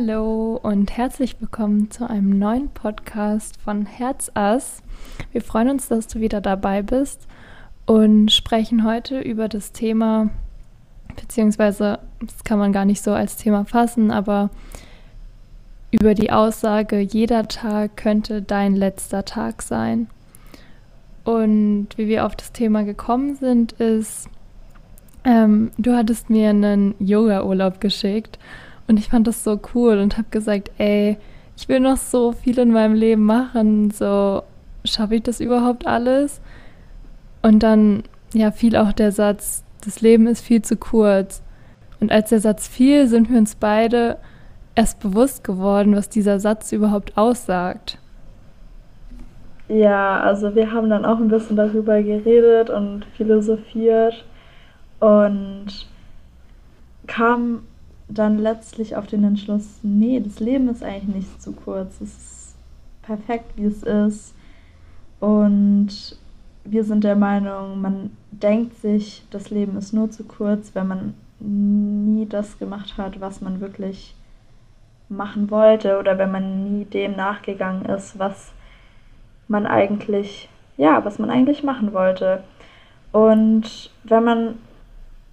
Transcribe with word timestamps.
Hallo 0.00 0.58
und 0.62 0.96
herzlich 0.96 1.36
willkommen 1.40 1.90
zu 1.90 2.08
einem 2.08 2.38
neuen 2.38 2.70
Podcast 2.70 3.60
von 3.60 3.84
Herzass. 3.84 4.82
Wir 5.30 5.42
freuen 5.42 5.68
uns, 5.68 5.88
dass 5.88 6.06
du 6.06 6.20
wieder 6.20 6.40
dabei 6.40 6.80
bist 6.80 7.26
und 7.84 8.32
sprechen 8.32 8.84
heute 8.84 9.20
über 9.20 9.48
das 9.48 9.72
Thema, 9.72 10.30
beziehungsweise 11.20 11.98
das 12.20 12.44
kann 12.44 12.58
man 12.58 12.72
gar 12.72 12.86
nicht 12.86 13.02
so 13.02 13.12
als 13.12 13.36
Thema 13.36 13.66
fassen, 13.66 14.10
aber 14.10 14.48
über 15.90 16.14
die 16.14 16.32
Aussage, 16.32 17.00
jeder 17.00 17.46
Tag 17.46 17.98
könnte 17.98 18.40
dein 18.40 18.76
letzter 18.76 19.26
Tag 19.26 19.60
sein. 19.60 20.08
Und 21.24 21.88
wie 21.96 22.08
wir 22.08 22.24
auf 22.24 22.36
das 22.36 22.52
Thema 22.52 22.84
gekommen 22.84 23.34
sind, 23.34 23.72
ist, 23.72 24.30
ähm, 25.24 25.72
du 25.76 25.94
hattest 25.94 26.30
mir 26.30 26.48
einen 26.48 26.94
Yoga-Urlaub 27.00 27.82
geschickt 27.82 28.38
und 28.90 28.98
ich 28.98 29.08
fand 29.08 29.28
das 29.28 29.44
so 29.44 29.60
cool 29.72 29.98
und 29.98 30.18
habe 30.18 30.26
gesagt, 30.32 30.72
ey, 30.78 31.16
ich 31.56 31.68
will 31.68 31.78
noch 31.78 31.96
so 31.96 32.32
viel 32.32 32.58
in 32.58 32.72
meinem 32.72 32.94
Leben 32.94 33.24
machen, 33.24 33.92
so 33.92 34.42
schaffe 34.84 35.14
ich 35.14 35.22
das 35.22 35.38
überhaupt 35.38 35.86
alles? 35.86 36.40
Und 37.40 37.62
dann, 37.62 38.02
ja, 38.34 38.50
fiel 38.50 38.74
auch 38.74 38.92
der 38.92 39.12
Satz, 39.12 39.62
das 39.84 40.00
Leben 40.00 40.26
ist 40.26 40.40
viel 40.40 40.62
zu 40.62 40.76
kurz. 40.76 41.40
Und 42.00 42.10
als 42.10 42.30
der 42.30 42.40
Satz 42.40 42.66
fiel, 42.66 43.06
sind 43.06 43.30
wir 43.30 43.38
uns 43.38 43.54
beide 43.54 44.16
erst 44.74 44.98
bewusst 44.98 45.44
geworden, 45.44 45.94
was 45.94 46.08
dieser 46.08 46.40
Satz 46.40 46.72
überhaupt 46.72 47.16
aussagt. 47.16 47.96
Ja, 49.68 50.18
also 50.18 50.56
wir 50.56 50.72
haben 50.72 50.90
dann 50.90 51.04
auch 51.04 51.18
ein 51.18 51.28
bisschen 51.28 51.54
darüber 51.54 52.02
geredet 52.02 52.70
und 52.70 53.04
philosophiert 53.16 54.24
und 54.98 55.86
kam 57.06 57.62
dann 58.12 58.38
letztlich 58.38 58.96
auf 58.96 59.06
den 59.06 59.24
Entschluss, 59.24 59.78
nee, 59.82 60.20
das 60.20 60.40
Leben 60.40 60.68
ist 60.68 60.82
eigentlich 60.82 61.14
nicht 61.14 61.42
zu 61.42 61.52
kurz. 61.52 62.00
Es 62.00 62.16
ist 62.16 62.56
perfekt, 63.02 63.52
wie 63.56 63.64
es 63.64 63.82
ist. 63.82 64.34
Und 65.20 66.18
wir 66.64 66.84
sind 66.84 67.04
der 67.04 67.16
Meinung, 67.16 67.80
man 67.80 68.10
denkt 68.30 68.76
sich, 68.76 69.24
das 69.30 69.50
Leben 69.50 69.76
ist 69.76 69.92
nur 69.92 70.10
zu 70.10 70.24
kurz, 70.24 70.74
wenn 70.74 70.88
man 70.88 71.14
nie 71.38 72.26
das 72.26 72.58
gemacht 72.58 72.98
hat, 72.98 73.20
was 73.20 73.40
man 73.40 73.60
wirklich 73.60 74.14
machen 75.08 75.50
wollte 75.50 75.98
oder 75.98 76.18
wenn 76.18 76.30
man 76.30 76.64
nie 76.64 76.84
dem 76.84 77.16
nachgegangen 77.16 77.84
ist, 77.86 78.18
was 78.18 78.52
man 79.48 79.66
eigentlich, 79.66 80.48
ja, 80.76 81.04
was 81.04 81.18
man 81.18 81.30
eigentlich 81.30 81.62
machen 81.62 81.92
wollte. 81.92 82.44
Und 83.12 83.90
wenn 84.04 84.24
man 84.24 84.58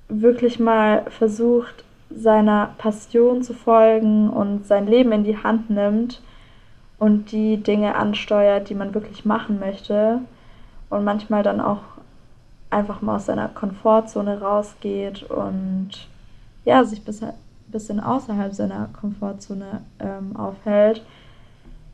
wirklich 0.09 0.59
mal 0.59 1.03
versucht, 1.09 1.83
seiner 2.09 2.73
Passion 2.77 3.41
zu 3.43 3.53
folgen 3.53 4.29
und 4.29 4.65
sein 4.65 4.87
Leben 4.87 5.11
in 5.11 5.23
die 5.23 5.37
Hand 5.37 5.69
nimmt 5.69 6.21
und 6.99 7.31
die 7.31 7.57
Dinge 7.57 7.95
ansteuert, 7.95 8.69
die 8.69 8.75
man 8.75 8.93
wirklich 8.93 9.25
machen 9.25 9.59
möchte 9.59 10.21
und 10.89 11.03
manchmal 11.03 11.43
dann 11.43 11.61
auch 11.61 11.81
einfach 12.69 13.01
mal 13.01 13.17
aus 13.17 13.25
seiner 13.25 13.47
Komfortzone 13.49 14.41
rausgeht 14.41 15.23
und 15.23 16.07
ja, 16.65 16.83
sich 16.83 17.03
bis, 17.03 17.21
bisschen 17.67 17.99
außerhalb 17.99 18.53
seiner 18.53 18.89
Komfortzone 18.99 19.81
ähm, 19.99 20.35
aufhält, 20.35 21.03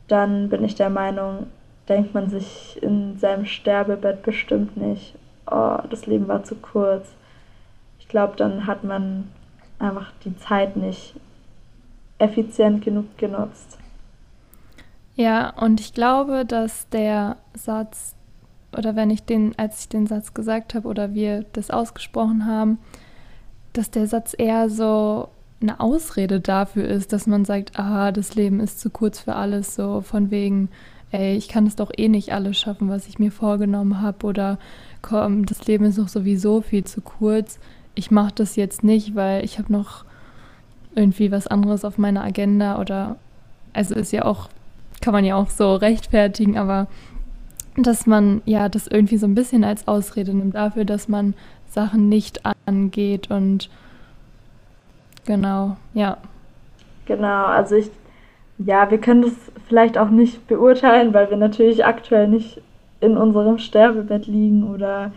dann 0.07 0.49
bin 0.49 0.63
ich 0.63 0.75
der 0.75 0.89
Meinung, 0.89 1.47
denkt 1.89 2.13
man 2.13 2.29
sich 2.29 2.81
in 2.81 3.17
seinem 3.17 3.45
Sterbebett 3.45 4.23
bestimmt 4.23 4.77
nicht, 4.77 5.15
oh, 5.49 5.77
das 5.89 6.05
Leben 6.05 6.27
war 6.27 6.43
zu 6.43 6.55
kurz. 6.55 7.07
Ich 7.99 8.07
glaube, 8.07 8.35
dann 8.35 8.67
hat 8.67 8.83
man 8.83 9.29
einfach 9.83 10.11
die 10.23 10.35
Zeit 10.37 10.75
nicht 10.75 11.15
effizient 12.17 12.83
genug 12.83 13.17
genutzt. 13.17 13.77
Ja, 15.15 15.51
und 15.51 15.79
ich 15.79 15.93
glaube, 15.93 16.45
dass 16.45 16.89
der 16.89 17.37
Satz, 17.53 18.15
oder 18.75 18.95
wenn 18.95 19.09
ich 19.09 19.23
den, 19.23 19.53
als 19.57 19.81
ich 19.81 19.89
den 19.89 20.07
Satz 20.07 20.33
gesagt 20.33 20.73
habe 20.73 20.87
oder 20.87 21.13
wir 21.13 21.45
das 21.53 21.69
ausgesprochen 21.69 22.45
haben, 22.47 22.79
dass 23.73 23.91
der 23.91 24.07
Satz 24.07 24.33
eher 24.37 24.69
so 24.69 25.29
eine 25.61 25.79
Ausrede 25.79 26.39
dafür 26.39 26.87
ist, 26.87 27.13
dass 27.13 27.27
man 27.27 27.45
sagt, 27.45 27.79
ah, 27.79 28.11
das 28.11 28.35
Leben 28.35 28.59
ist 28.59 28.79
zu 28.79 28.89
kurz 28.89 29.19
für 29.19 29.35
alles, 29.35 29.75
so 29.75 30.01
von 30.01 30.31
wegen, 30.31 30.69
ey, 31.11 31.35
ich 31.35 31.47
kann 31.47 31.67
es 31.67 31.75
doch 31.75 31.91
eh 31.95 32.09
nicht 32.09 32.33
alles 32.33 32.57
schaffen, 32.57 32.89
was 32.89 33.07
ich 33.07 33.19
mir 33.19 33.31
vorgenommen 33.31 34.01
habe 34.01 34.25
oder 34.25 34.57
komm, 35.01 35.45
das 35.45 35.65
Leben 35.67 35.85
ist 35.85 35.99
doch 35.99 36.07
sowieso 36.07 36.61
viel 36.61 36.83
zu 36.83 37.01
kurz 37.01 37.59
ich 37.95 38.11
mache 38.11 38.33
das 38.35 38.55
jetzt 38.55 38.83
nicht, 38.83 39.15
weil 39.15 39.43
ich 39.43 39.59
habe 39.59 39.71
noch 39.71 40.05
irgendwie 40.95 41.31
was 41.31 41.47
anderes 41.47 41.85
auf 41.85 41.97
meiner 41.97 42.23
Agenda 42.23 42.79
oder 42.79 43.17
also 43.73 43.95
ist 43.95 44.11
ja 44.11 44.25
auch, 44.25 44.49
kann 45.01 45.13
man 45.13 45.25
ja 45.25 45.35
auch 45.35 45.49
so 45.49 45.75
rechtfertigen, 45.75 46.57
aber 46.57 46.87
dass 47.75 48.05
man 48.05 48.41
ja 48.45 48.69
das 48.69 48.87
irgendwie 48.87 49.17
so 49.17 49.25
ein 49.25 49.35
bisschen 49.35 49.63
als 49.63 49.87
Ausrede 49.87 50.33
nimmt 50.33 50.55
dafür, 50.55 50.85
dass 50.85 51.07
man 51.07 51.33
Sachen 51.67 52.07
nicht 52.07 52.41
angeht 52.67 53.31
und 53.31 53.69
genau, 55.25 55.77
ja. 55.93 56.17
Genau, 57.05 57.45
also 57.45 57.75
ich, 57.75 57.89
ja, 58.59 58.89
wir 58.91 58.99
können 58.99 59.23
das 59.23 59.33
vielleicht 59.67 59.97
auch 59.97 60.09
nicht 60.09 60.47
beurteilen, 60.47 61.13
weil 61.13 61.29
wir 61.31 61.37
natürlich 61.37 61.83
aktuell 61.83 62.27
nicht 62.27 62.61
in 63.01 63.17
unserem 63.17 63.57
Sterbebett 63.57 64.27
liegen 64.27 64.69
oder 64.69 65.11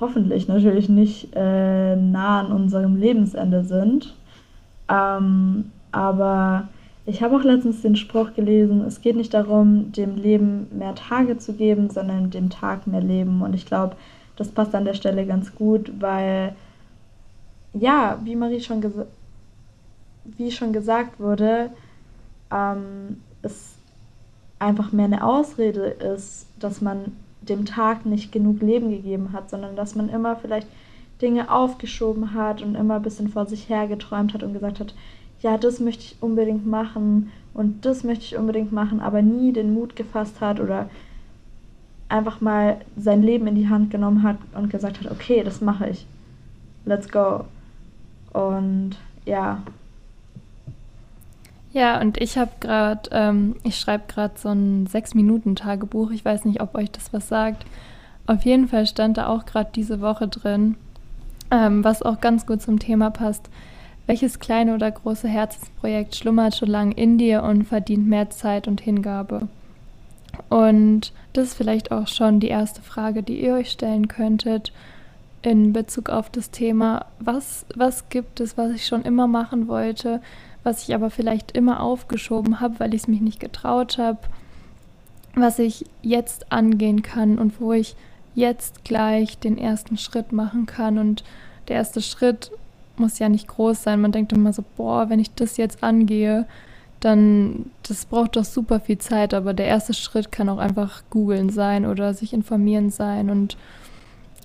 hoffentlich 0.00 0.48
natürlich 0.48 0.88
nicht 0.88 1.28
äh, 1.34 1.96
nah 1.96 2.40
an 2.40 2.52
unserem 2.52 2.96
Lebensende 2.96 3.64
sind. 3.64 4.14
Ähm, 4.88 5.70
aber 5.92 6.68
ich 7.06 7.22
habe 7.22 7.36
auch 7.36 7.42
letztens 7.42 7.82
den 7.82 7.96
Spruch 7.96 8.34
gelesen, 8.34 8.82
es 8.82 9.00
geht 9.00 9.16
nicht 9.16 9.34
darum, 9.34 9.92
dem 9.92 10.16
Leben 10.16 10.66
mehr 10.76 10.94
Tage 10.94 11.38
zu 11.38 11.52
geben, 11.52 11.90
sondern 11.90 12.30
dem 12.30 12.50
Tag 12.50 12.86
mehr 12.86 13.02
Leben. 13.02 13.42
Und 13.42 13.54
ich 13.54 13.66
glaube, 13.66 13.96
das 14.36 14.48
passt 14.48 14.74
an 14.74 14.84
der 14.84 14.94
Stelle 14.94 15.26
ganz 15.26 15.54
gut, 15.54 15.92
weil, 16.00 16.54
ja, 17.74 18.18
wie 18.24 18.36
Marie 18.36 18.60
schon, 18.60 18.82
wie 20.24 20.50
schon 20.50 20.72
gesagt 20.72 21.20
wurde, 21.20 21.70
ähm, 22.50 23.20
es 23.42 23.74
einfach 24.58 24.92
mehr 24.92 25.04
eine 25.04 25.24
Ausrede 25.24 25.86
ist, 25.86 26.46
dass 26.58 26.80
man 26.80 27.12
dem 27.48 27.64
Tag 27.64 28.06
nicht 28.06 28.32
genug 28.32 28.60
Leben 28.60 28.90
gegeben 28.90 29.32
hat, 29.32 29.50
sondern 29.50 29.76
dass 29.76 29.94
man 29.94 30.08
immer 30.08 30.36
vielleicht 30.36 30.68
Dinge 31.22 31.50
aufgeschoben 31.50 32.34
hat 32.34 32.62
und 32.62 32.74
immer 32.74 32.96
ein 32.96 33.02
bisschen 33.02 33.28
vor 33.28 33.46
sich 33.46 33.68
her 33.68 33.86
geträumt 33.86 34.34
hat 34.34 34.42
und 34.42 34.52
gesagt 34.52 34.80
hat, 34.80 34.94
ja, 35.40 35.58
das 35.58 35.80
möchte 35.80 36.04
ich 36.04 36.16
unbedingt 36.20 36.66
machen 36.66 37.30
und 37.52 37.84
das 37.84 38.02
möchte 38.02 38.24
ich 38.24 38.36
unbedingt 38.36 38.72
machen, 38.72 39.00
aber 39.00 39.22
nie 39.22 39.52
den 39.52 39.74
Mut 39.74 39.94
gefasst 39.96 40.40
hat 40.40 40.58
oder 40.58 40.88
einfach 42.08 42.40
mal 42.40 42.78
sein 42.96 43.22
Leben 43.22 43.46
in 43.46 43.54
die 43.54 43.68
Hand 43.68 43.90
genommen 43.90 44.22
hat 44.22 44.36
und 44.54 44.70
gesagt 44.70 45.00
hat, 45.00 45.10
okay, 45.10 45.42
das 45.42 45.60
mache 45.60 45.88
ich. 45.88 46.06
Let's 46.84 47.10
go. 47.10 47.44
Und 48.32 48.96
ja, 49.24 49.62
ja, 51.74 52.00
und 52.00 52.20
ich 52.20 52.38
habe 52.38 52.52
gerade, 52.60 53.10
ähm, 53.10 53.56
ich 53.64 53.78
schreibe 53.78 54.04
gerade 54.06 54.34
so 54.36 54.48
ein 54.48 54.86
Sechs-Minuten-Tagebuch. 54.86 56.12
Ich 56.12 56.24
weiß 56.24 56.44
nicht, 56.44 56.62
ob 56.62 56.76
euch 56.76 56.90
das 56.92 57.12
was 57.12 57.28
sagt. 57.28 57.66
Auf 58.26 58.42
jeden 58.44 58.68
Fall 58.68 58.86
stand 58.86 59.18
da 59.18 59.26
auch 59.26 59.44
gerade 59.44 59.70
diese 59.74 60.00
Woche 60.00 60.28
drin, 60.28 60.76
ähm, 61.50 61.82
was 61.82 62.02
auch 62.02 62.20
ganz 62.20 62.46
gut 62.46 62.62
zum 62.62 62.78
Thema 62.78 63.10
passt. 63.10 63.50
Welches 64.06 64.38
kleine 64.38 64.74
oder 64.74 64.88
große 64.88 65.26
Herzensprojekt 65.26 66.14
schlummert 66.14 66.54
schon 66.54 66.68
lange 66.68 66.94
in 66.94 67.18
dir 67.18 67.42
und 67.42 67.64
verdient 67.64 68.06
mehr 68.06 68.30
Zeit 68.30 68.68
und 68.68 68.80
Hingabe? 68.80 69.48
Und 70.48 71.12
das 71.32 71.48
ist 71.48 71.54
vielleicht 71.54 71.90
auch 71.90 72.06
schon 72.06 72.38
die 72.38 72.48
erste 72.48 72.82
Frage, 72.82 73.24
die 73.24 73.42
ihr 73.42 73.54
euch 73.54 73.70
stellen 73.70 74.06
könntet 74.06 74.72
in 75.42 75.72
Bezug 75.72 76.08
auf 76.08 76.30
das 76.30 76.52
Thema. 76.52 77.06
Was, 77.18 77.66
was 77.74 78.08
gibt 78.10 78.38
es, 78.38 78.56
was 78.56 78.70
ich 78.72 78.86
schon 78.86 79.02
immer 79.02 79.26
machen 79.26 79.66
wollte? 79.66 80.20
Was 80.64 80.82
ich 80.82 80.94
aber 80.94 81.10
vielleicht 81.10 81.52
immer 81.52 81.80
aufgeschoben 81.80 82.60
habe, 82.60 82.80
weil 82.80 82.94
ich 82.94 83.02
es 83.02 83.08
mich 83.08 83.20
nicht 83.20 83.38
getraut 83.38 83.98
habe, 83.98 84.18
was 85.36 85.58
ich 85.58 85.84
jetzt 86.02 86.50
angehen 86.50 87.02
kann 87.02 87.38
und 87.38 87.60
wo 87.60 87.72
ich 87.72 87.94
jetzt 88.34 88.84
gleich 88.84 89.38
den 89.38 89.58
ersten 89.58 89.96
Schritt 89.96 90.32
machen 90.32 90.66
kann. 90.66 90.98
Und 90.98 91.22
der 91.68 91.76
erste 91.76 92.00
Schritt 92.00 92.50
muss 92.96 93.18
ja 93.18 93.28
nicht 93.28 93.46
groß 93.46 93.82
sein. 93.82 94.00
Man 94.00 94.12
denkt 94.12 94.32
immer 94.32 94.52
so, 94.52 94.64
boah, 94.76 95.08
wenn 95.10 95.20
ich 95.20 95.34
das 95.34 95.56
jetzt 95.56 95.82
angehe, 95.82 96.46
dann 97.00 97.66
das 97.86 98.06
braucht 98.06 98.36
doch 98.36 98.44
super 98.44 98.80
viel 98.80 98.98
Zeit, 98.98 99.34
aber 99.34 99.52
der 99.52 99.66
erste 99.66 99.92
Schritt 99.92 100.32
kann 100.32 100.48
auch 100.48 100.58
einfach 100.58 101.02
googeln 101.10 101.50
sein 101.50 101.84
oder 101.84 102.14
sich 102.14 102.32
informieren 102.32 102.88
sein 102.90 103.28
und 103.28 103.58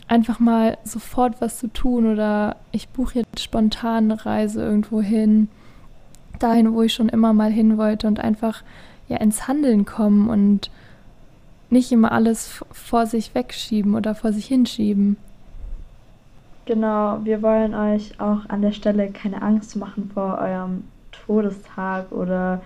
einfach 0.09 0.39
mal 0.39 0.77
sofort 0.83 1.39
was 1.39 1.59
zu 1.59 1.67
tun 1.67 2.11
oder 2.11 2.57
ich 2.71 2.89
buche 2.89 3.19
jetzt 3.19 3.39
spontan 3.39 4.11
eine 4.11 4.25
Reise 4.25 4.61
irgendwo 4.61 5.01
hin 5.01 5.47
dahin, 6.39 6.73
wo 6.73 6.81
ich 6.81 6.93
schon 6.93 7.09
immer 7.09 7.33
mal 7.33 7.51
hin 7.51 7.77
wollte 7.77 8.07
und 8.07 8.19
einfach 8.19 8.63
ja 9.07 9.17
ins 9.17 9.47
Handeln 9.47 9.85
kommen 9.85 10.29
und 10.29 10.71
nicht 11.69 11.91
immer 11.91 12.11
alles 12.11 12.63
vor 12.71 13.05
sich 13.05 13.35
wegschieben 13.35 13.95
oder 13.95 14.15
vor 14.15 14.33
sich 14.33 14.45
hinschieben. 14.45 15.17
Genau, 16.65 17.19
wir 17.23 17.41
wollen 17.41 17.73
euch 17.73 18.19
auch 18.19 18.47
an 18.47 18.61
der 18.61 18.71
Stelle 18.71 19.11
keine 19.11 19.41
Angst 19.41 19.75
machen 19.75 20.11
vor 20.13 20.37
eurem 20.39 20.83
Todestag 21.11 22.11
oder 22.11 22.61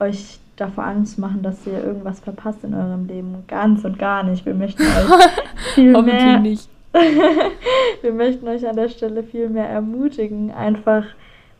euch 0.00 0.38
davor 0.56 0.84
Angst 0.84 1.18
machen, 1.18 1.42
dass 1.42 1.66
ihr 1.66 1.84
irgendwas 1.84 2.20
verpasst 2.20 2.64
in 2.64 2.74
eurem 2.74 3.06
Leben. 3.06 3.44
Ganz 3.46 3.84
und 3.84 3.98
gar 3.98 4.22
nicht. 4.22 4.46
Wir 4.46 4.54
möchten 4.54 4.82
euch 4.82 5.74
viel 5.74 6.02
mehr. 6.02 6.40
Nicht. 6.40 6.68
wir 8.02 8.12
möchten 8.12 8.48
euch 8.48 8.66
an 8.66 8.76
der 8.76 8.88
Stelle 8.88 9.22
viel 9.22 9.50
mehr 9.50 9.68
ermutigen, 9.68 10.50
einfach 10.50 11.04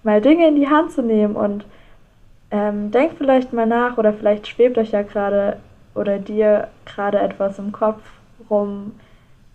mal 0.06 0.20
Dinge 0.20 0.46
in 0.48 0.54
die 0.54 0.68
Hand 0.68 0.92
zu 0.92 1.02
nehmen 1.02 1.34
und 1.34 1.66
ähm, 2.52 2.92
denkt 2.92 3.16
vielleicht 3.18 3.52
mal 3.52 3.66
nach 3.66 3.98
oder 3.98 4.12
vielleicht 4.12 4.46
schwebt 4.46 4.78
euch 4.78 4.92
ja 4.92 5.02
gerade 5.02 5.58
oder 5.94 6.18
dir 6.18 6.68
gerade 6.84 7.18
etwas 7.18 7.58
im 7.58 7.72
Kopf 7.72 8.00
rum 8.48 8.92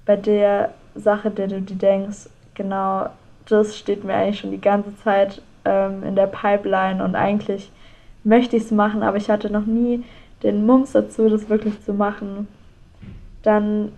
bei 0.05 0.17
der 0.17 0.73
Sache, 0.93 1.31
der 1.31 1.47
du 1.47 1.61
dir 1.61 1.77
denkst, 1.77 2.29
genau 2.53 3.07
das 3.47 3.77
steht 3.77 4.03
mir 4.03 4.13
eigentlich 4.13 4.39
schon 4.39 4.51
die 4.51 4.61
ganze 4.61 4.95
Zeit 4.97 5.41
ähm, 5.63 6.03
in 6.03 6.15
der 6.15 6.27
Pipeline 6.27 7.03
und 7.03 7.15
eigentlich 7.15 7.71
möchte 8.25 8.57
ich 8.57 8.63
es 8.63 8.71
machen, 8.71 9.03
aber 9.03 9.17
ich 9.17 9.29
hatte 9.29 9.49
noch 9.49 9.65
nie 9.65 10.03
den 10.43 10.65
Mums 10.65 10.91
dazu, 10.91 11.29
das 11.29 11.49
wirklich 11.49 11.81
zu 11.83 11.93
machen. 11.93 12.47
Dann 13.43 13.93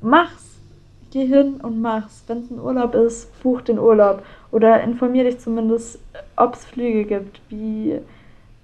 mach's. 0.00 0.49
Geh 1.10 1.26
hin 1.26 1.54
und 1.62 1.80
mach's. 1.80 2.22
Wenn 2.26 2.38
es 2.38 2.50
ein 2.50 2.60
Urlaub 2.60 2.94
ist, 2.94 3.42
buch 3.42 3.60
den 3.62 3.78
Urlaub. 3.78 4.22
Oder 4.52 4.80
informier 4.82 5.24
dich 5.24 5.40
zumindest, 5.40 5.98
ob 6.36 6.54
es 6.54 6.64
Flüge 6.64 7.04
gibt, 7.04 7.40
wie, 7.48 7.98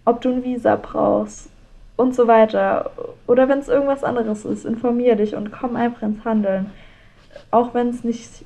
ob 0.04 0.20
du 0.20 0.30
ein 0.30 0.44
Visa 0.44 0.76
brauchst 0.76 1.50
und 1.96 2.14
so 2.14 2.26
weiter. 2.26 2.90
Oder 3.26 3.48
wenn 3.48 3.58
es 3.58 3.68
irgendwas 3.68 4.04
anderes 4.04 4.44
ist, 4.44 4.64
informier 4.64 5.16
dich 5.16 5.34
und 5.34 5.50
komm 5.50 5.76
einfach 5.76 6.02
ins 6.02 6.24
Handeln. 6.24 6.70
Auch 7.50 7.74
wenn 7.74 7.88
es 7.88 8.04
nicht 8.04 8.44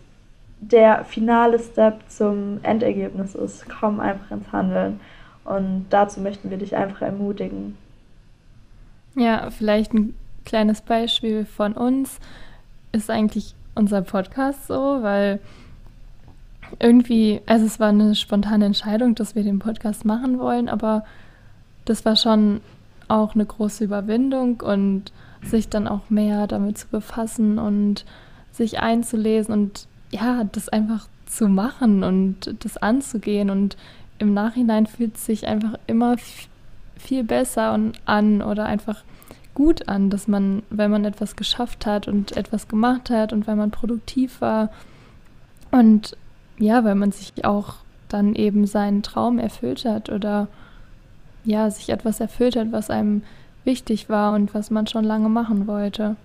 der 0.60 1.04
finale 1.04 1.58
Step 1.58 2.00
zum 2.08 2.60
Endergebnis 2.62 3.34
ist, 3.34 3.66
komm 3.68 4.00
einfach 4.00 4.30
ins 4.30 4.50
Handeln. 4.52 5.00
Und 5.44 5.86
dazu 5.90 6.20
möchten 6.20 6.50
wir 6.50 6.58
dich 6.58 6.76
einfach 6.76 7.02
ermutigen. 7.02 7.76
Ja, 9.14 9.50
vielleicht 9.50 9.92
ein 9.92 10.14
kleines 10.44 10.80
Beispiel 10.82 11.44
von 11.44 11.72
uns 11.72 12.18
ist 12.92 13.10
eigentlich 13.10 13.54
unser 13.80 14.02
Podcast 14.02 14.66
so, 14.68 14.98
weil 15.00 15.40
irgendwie, 16.78 17.40
also 17.46 17.64
es 17.64 17.80
war 17.80 17.88
eine 17.88 18.14
spontane 18.14 18.66
Entscheidung, 18.66 19.14
dass 19.14 19.34
wir 19.34 19.42
den 19.42 19.58
Podcast 19.58 20.04
machen 20.04 20.38
wollen, 20.38 20.68
aber 20.68 21.04
das 21.86 22.04
war 22.04 22.14
schon 22.14 22.60
auch 23.08 23.34
eine 23.34 23.46
große 23.46 23.82
Überwindung 23.82 24.60
und 24.60 25.12
sich 25.42 25.68
dann 25.68 25.88
auch 25.88 26.10
mehr 26.10 26.46
damit 26.46 26.78
zu 26.78 26.86
befassen 26.88 27.58
und 27.58 28.04
sich 28.52 28.80
einzulesen 28.80 29.52
und 29.52 29.88
ja, 30.10 30.44
das 30.44 30.68
einfach 30.68 31.08
zu 31.26 31.48
machen 31.48 32.04
und 32.04 32.54
das 32.62 32.76
anzugehen. 32.76 33.48
Und 33.48 33.76
im 34.18 34.34
Nachhinein 34.34 34.86
fühlt 34.86 35.16
es 35.16 35.24
sich 35.24 35.46
einfach 35.46 35.78
immer 35.86 36.16
viel 36.96 37.24
besser 37.24 37.78
an 38.04 38.42
oder 38.42 38.66
einfach 38.66 39.02
gut 39.54 39.88
an, 39.88 40.10
dass 40.10 40.28
man, 40.28 40.62
wenn 40.70 40.90
man 40.90 41.04
etwas 41.04 41.36
geschafft 41.36 41.86
hat 41.86 42.08
und 42.08 42.36
etwas 42.36 42.68
gemacht 42.68 43.10
hat 43.10 43.32
und 43.32 43.46
weil 43.46 43.56
man 43.56 43.70
produktiv 43.70 44.40
war 44.40 44.70
und 45.70 46.16
ja, 46.58 46.84
weil 46.84 46.94
man 46.94 47.12
sich 47.12 47.44
auch 47.44 47.74
dann 48.08 48.34
eben 48.34 48.66
seinen 48.66 49.02
Traum 49.02 49.38
erfüllt 49.38 49.84
hat 49.84 50.10
oder 50.10 50.48
ja, 51.44 51.70
sich 51.70 51.88
etwas 51.90 52.20
erfüllt 52.20 52.56
hat, 52.56 52.70
was 52.70 52.90
einem 52.90 53.22
wichtig 53.64 54.08
war 54.08 54.34
und 54.34 54.54
was 54.54 54.70
man 54.70 54.86
schon 54.86 55.04
lange 55.04 55.28
machen 55.28 55.66
wollte. 55.66 56.16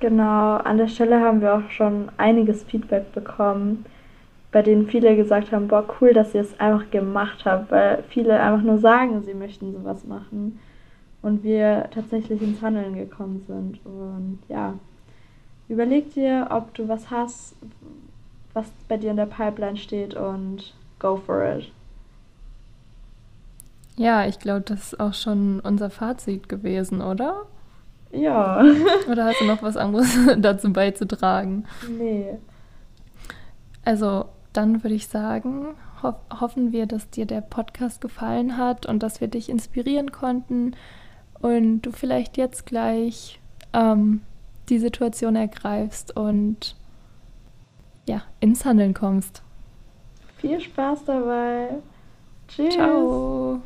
Genau, 0.00 0.56
an 0.56 0.78
der 0.78 0.88
Stelle 0.88 1.20
haben 1.20 1.40
wir 1.40 1.54
auch 1.54 1.70
schon 1.70 2.10
einiges 2.16 2.64
Feedback 2.64 3.12
bekommen, 3.12 3.84
bei 4.50 4.62
denen 4.62 4.88
viele 4.88 5.14
gesagt 5.16 5.52
haben, 5.52 5.68
boah, 5.68 5.84
cool, 6.00 6.12
dass 6.12 6.34
ihr 6.34 6.40
es 6.40 6.58
einfach 6.58 6.90
gemacht 6.90 7.44
habt, 7.44 7.70
weil 7.70 8.02
viele 8.08 8.38
einfach 8.40 8.62
nur 8.62 8.78
sagen, 8.78 9.22
sie 9.22 9.34
möchten 9.34 9.72
sowas 9.72 10.04
machen 10.04 10.58
und 11.22 11.44
wir 11.44 11.88
tatsächlich 11.94 12.42
ins 12.42 12.60
Handeln 12.60 12.94
gekommen 12.94 13.44
sind. 13.46 13.84
Und 13.86 14.40
ja, 14.48 14.74
überleg 15.68 16.12
dir, 16.12 16.48
ob 16.50 16.74
du 16.74 16.88
was 16.88 17.10
hast, 17.10 17.54
was 18.52 18.66
bei 18.88 18.96
dir 18.96 19.12
in 19.12 19.16
der 19.16 19.26
Pipeline 19.26 19.76
steht 19.76 20.14
und 20.14 20.74
go 20.98 21.16
for 21.16 21.44
it. 21.44 21.70
Ja, 23.96 24.26
ich 24.26 24.38
glaube, 24.38 24.62
das 24.62 24.92
ist 24.92 25.00
auch 25.00 25.14
schon 25.14 25.60
unser 25.60 25.90
Fazit 25.90 26.48
gewesen, 26.48 27.00
oder? 27.02 27.42
Ja. 28.10 28.62
Oder 29.10 29.26
hast 29.26 29.40
du 29.40 29.46
noch 29.46 29.62
was 29.62 29.76
anderes 29.76 30.18
dazu 30.38 30.72
beizutragen? 30.72 31.64
Nee. 31.98 32.38
Also, 33.84 34.26
dann 34.52 34.82
würde 34.82 34.94
ich 34.94 35.08
sagen, 35.08 35.74
ho 36.02 36.14
hoffen 36.40 36.72
wir, 36.72 36.86
dass 36.86 37.08
dir 37.08 37.26
der 37.26 37.40
Podcast 37.40 38.00
gefallen 38.00 38.58
hat 38.58 38.84
und 38.84 39.02
dass 39.02 39.20
wir 39.20 39.28
dich 39.28 39.48
inspirieren 39.48 40.12
konnten 40.12 40.74
und 41.42 41.82
du 41.82 41.92
vielleicht 41.92 42.36
jetzt 42.38 42.64
gleich 42.64 43.40
ähm, 43.74 44.22
die 44.68 44.78
Situation 44.78 45.36
ergreifst 45.36 46.16
und 46.16 46.76
ja, 48.08 48.22
ins 48.40 48.64
Handeln 48.64 48.94
kommst. 48.94 49.42
Viel 50.38 50.60
Spaß 50.60 51.04
dabei. 51.04 51.68
Tschüss. 52.48 52.74
Ciao. 52.74 53.60